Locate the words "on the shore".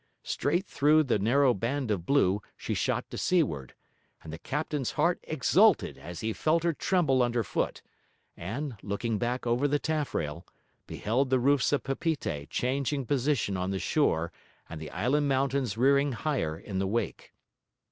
13.55-14.31